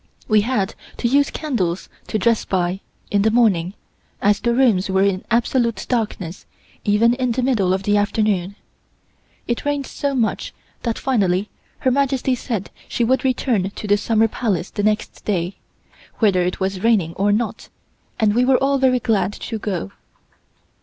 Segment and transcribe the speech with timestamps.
[0.27, 2.79] We had to use candles to dress by,
[3.11, 3.75] in the morning,
[4.19, 6.47] as the rooms were in absolute darkness
[6.83, 8.55] even in the middle of the afternoon.
[9.47, 11.49] It rained so much that finally
[11.81, 15.57] Her Majesty said she would return to the Summer Palace the next day,
[16.17, 17.69] whether it was raining or not,
[18.19, 19.91] and we were all very glad to go.